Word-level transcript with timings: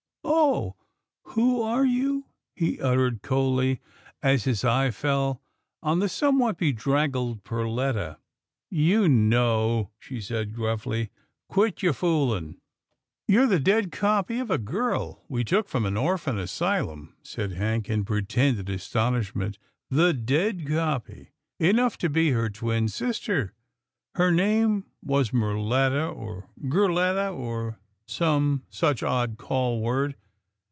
Oh! 0.23 0.75
who 1.35 1.61
are 1.61 1.85
you?" 1.85 2.25
he 2.55 2.79
uttered 2.79 3.21
coldly, 3.21 3.79
as 4.21 4.43
his 4.43 4.65
eye 4.65 4.91
fell 4.91 5.41
on 5.81 5.99
the 5.99 6.09
somewhat 6.09 6.57
bedraggled 6.57 7.43
Perletta." 7.43 8.17
You 8.87 9.07
know," 9.07 9.91
she 9.97 10.19
said 10.19 10.53
gruffly," 10.53 11.09
quit 11.49 11.81
your 11.83 11.93
foolin'." 11.93 12.59
"You're 13.27 13.47
the^dead 13.47 13.91
copy 13.91 14.39
of 14.39 14.49
a 14.51 14.57
girl 14.57 15.23
we 15.29 15.43
took 15.43 15.69
from 15.69 15.85
an 15.85 15.95
orphan 15.95 16.37
asylum," 16.37 17.15
said 17.23 17.53
Hank 17.53 17.89
in 17.89 18.03
pretended 18.03 18.69
aston 18.69 19.13
ishment," 19.15 19.57
the 19.91 20.11
dead 20.13 20.67
copy. 20.67 21.29
Enough 21.59 21.97
to 21.99 22.09
be 22.09 22.31
her 22.31 22.49
twin 22.49 22.87
sister. 22.89 23.53
Her 24.15 24.31
name 24.31 24.85
was 25.01 25.31
Merletta 25.31 26.09
or 26.13 26.49
Gerletta, 26.61 27.31
or 27.33 27.79
some 28.05 28.63
such 28.69 29.01
odd 29.01 29.37
call 29.37 29.79
word. 29.81 30.15